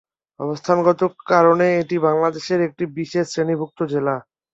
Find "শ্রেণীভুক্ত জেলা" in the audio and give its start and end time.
3.29-4.15